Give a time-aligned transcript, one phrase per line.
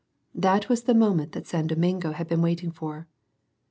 [0.33, 3.07] This was the moment that San Domingo had been waiting for.